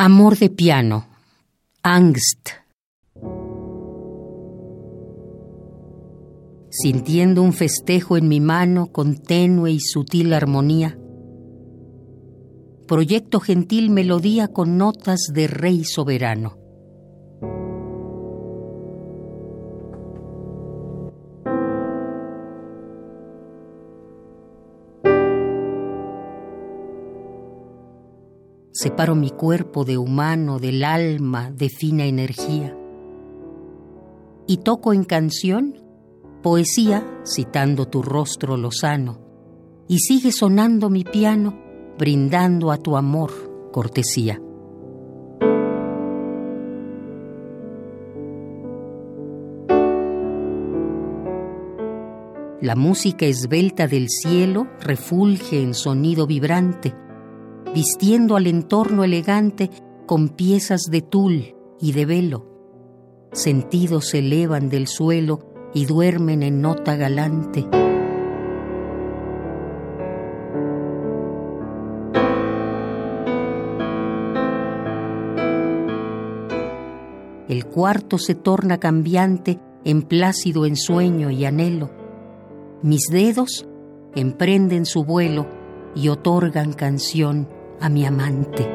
Amor 0.00 0.38
de 0.38 0.48
piano, 0.48 1.08
Angst. 1.82 2.50
Sintiendo 6.70 7.42
un 7.42 7.52
festejo 7.52 8.16
en 8.16 8.28
mi 8.28 8.38
mano 8.38 8.92
con 8.92 9.16
tenue 9.16 9.72
y 9.72 9.80
sutil 9.80 10.34
armonía, 10.34 10.96
proyecto 12.86 13.40
gentil 13.40 13.90
melodía 13.90 14.46
con 14.46 14.78
notas 14.78 15.32
de 15.32 15.48
rey 15.48 15.82
soberano. 15.82 16.57
Separo 28.80 29.16
mi 29.16 29.30
cuerpo 29.30 29.84
de 29.84 29.98
humano, 29.98 30.60
del 30.60 30.84
alma, 30.84 31.50
de 31.50 31.68
fina 31.68 32.04
energía. 32.04 32.78
Y 34.46 34.58
toco 34.58 34.92
en 34.92 35.02
canción 35.02 35.82
poesía 36.44 37.04
citando 37.26 37.86
tu 37.86 38.02
rostro 38.02 38.56
lozano. 38.56 39.18
Y 39.88 39.98
sigue 39.98 40.30
sonando 40.30 40.90
mi 40.90 41.02
piano, 41.02 41.58
brindando 41.98 42.70
a 42.70 42.76
tu 42.76 42.96
amor 42.96 43.32
cortesía. 43.72 44.40
La 52.60 52.76
música 52.76 53.26
esbelta 53.26 53.88
del 53.88 54.08
cielo 54.08 54.68
refulge 54.78 55.60
en 55.60 55.74
sonido 55.74 56.28
vibrante 56.28 56.94
vistiendo 57.74 58.36
al 58.36 58.46
entorno 58.46 59.04
elegante 59.04 59.70
con 60.06 60.30
piezas 60.30 60.82
de 60.90 61.02
tul 61.02 61.54
y 61.80 61.92
de 61.92 62.06
velo. 62.06 62.46
Sentidos 63.32 64.06
se 64.06 64.20
elevan 64.20 64.68
del 64.68 64.86
suelo 64.86 65.40
y 65.74 65.84
duermen 65.84 66.42
en 66.42 66.62
nota 66.62 66.96
galante. 66.96 67.66
El 77.48 77.66
cuarto 77.66 78.18
se 78.18 78.34
torna 78.34 78.78
cambiante 78.78 79.58
en 79.84 80.02
plácido 80.02 80.66
ensueño 80.66 81.30
y 81.30 81.44
anhelo. 81.44 81.90
Mis 82.82 83.02
dedos 83.10 83.66
emprenden 84.14 84.86
su 84.86 85.04
vuelo 85.04 85.46
y 85.94 86.08
otorgan 86.08 86.72
canción 86.72 87.48
a 87.80 87.88
mi 87.88 88.04
amante. 88.04 88.68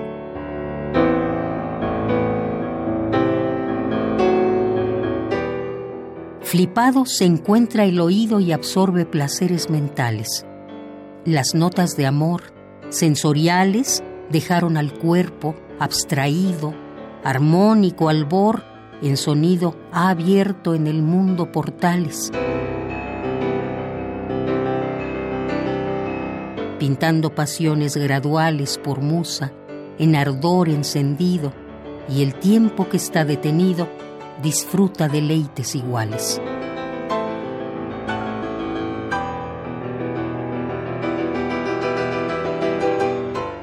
Flipado 6.42 7.06
se 7.06 7.26
encuentra 7.26 7.86
el 7.86 8.00
oído 8.00 8.40
y 8.40 8.52
absorbe 8.52 9.06
placeres 9.06 9.72
mentales. 9.72 10.46
Las 11.26 11.56
notas 11.56 11.98
de 11.98 12.06
amor, 12.06 12.44
sensoriales, 12.90 14.04
dejaron 14.30 14.78
al 14.78 14.94
cuerpo 14.94 15.56
abstraído, 15.80 16.74
armónico 17.24 18.10
albor, 18.10 18.64
en 19.02 19.18
sonido 19.18 19.76
ha 19.92 20.10
abierto 20.10 20.76
en 20.76 20.88
el 20.88 21.02
mundo 21.02 21.52
portales. 21.52 22.32
Pintando 26.84 27.34
pasiones 27.34 27.96
graduales 27.96 28.78
por 28.78 29.00
musa, 29.00 29.54
en 30.00 30.18
ardor 30.18 30.68
encendido, 30.68 31.54
y 32.10 32.24
el 32.24 32.36
tiempo 32.36 32.90
que 32.90 32.98
está 32.98 33.24
detenido 33.24 33.88
disfruta 34.42 35.08
deleites 35.08 35.76
iguales. 35.76 36.42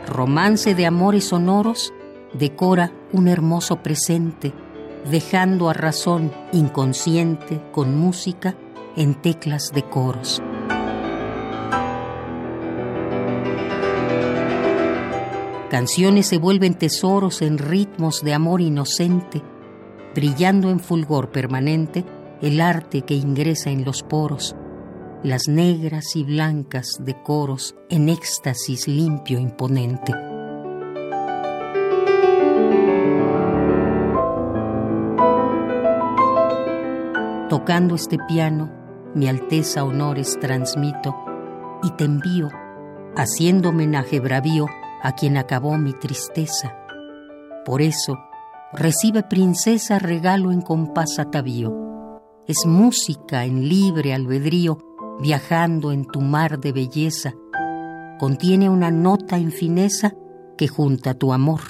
Romance 0.06 0.74
de 0.74 0.86
amores 0.86 1.24
sonoros 1.24 1.92
decora 2.32 2.90
un 3.12 3.28
hermoso 3.28 3.82
presente, 3.82 4.54
dejando 5.10 5.68
a 5.68 5.74
razón 5.74 6.32
inconsciente 6.54 7.60
con 7.70 7.98
música 7.98 8.54
en 8.96 9.12
teclas 9.12 9.72
de 9.74 9.82
coros. 9.82 10.42
Canciones 15.70 16.26
se 16.26 16.36
vuelven 16.36 16.74
tesoros 16.74 17.42
en 17.42 17.56
ritmos 17.56 18.24
de 18.24 18.34
amor 18.34 18.60
inocente, 18.60 19.40
brillando 20.16 20.68
en 20.68 20.80
fulgor 20.80 21.30
permanente 21.30 22.04
el 22.42 22.60
arte 22.60 23.02
que 23.02 23.14
ingresa 23.14 23.70
en 23.70 23.84
los 23.84 24.02
poros, 24.02 24.56
las 25.22 25.46
negras 25.46 26.16
y 26.16 26.24
blancas 26.24 26.98
de 26.98 27.14
coros 27.22 27.76
en 27.88 28.08
éxtasis 28.08 28.88
limpio 28.88 29.38
imponente. 29.38 30.12
Tocando 37.48 37.94
este 37.94 38.18
piano, 38.26 38.72
mi 39.14 39.28
alteza 39.28 39.84
honores 39.84 40.36
transmito 40.40 41.14
y 41.84 41.92
te 41.92 42.06
envío, 42.06 42.48
haciendo 43.14 43.68
homenaje 43.68 44.18
bravío 44.18 44.66
a 45.02 45.12
quien 45.12 45.36
acabó 45.36 45.76
mi 45.78 45.92
tristeza. 45.92 46.76
Por 47.64 47.82
eso, 47.82 48.18
recibe 48.72 49.22
princesa 49.22 49.98
regalo 49.98 50.52
en 50.52 50.60
compás 50.60 51.18
atavío. 51.18 52.22
Es 52.46 52.66
música 52.66 53.44
en 53.44 53.68
libre 53.68 54.14
albedrío, 54.14 54.78
viajando 55.20 55.92
en 55.92 56.04
tu 56.04 56.20
mar 56.20 56.58
de 56.58 56.72
belleza. 56.72 57.34
Contiene 58.18 58.68
una 58.68 58.90
nota 58.90 59.36
en 59.36 59.52
fineza 59.52 60.14
que 60.56 60.68
junta 60.68 61.14
tu 61.14 61.32
amor 61.32 61.60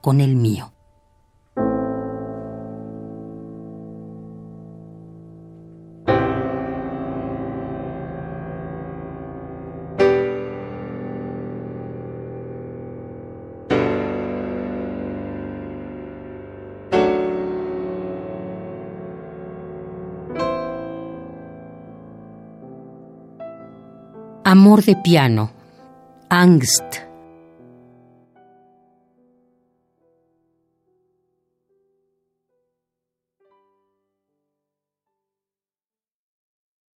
con 0.00 0.20
el 0.20 0.36
mío. 0.36 0.73
Amor 24.54 24.84
de 24.84 24.94
piano, 24.94 25.50
Angst, 26.28 27.02